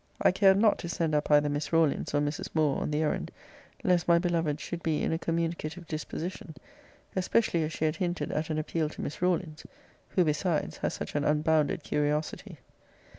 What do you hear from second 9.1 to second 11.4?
Rawlins; who, besides, has such an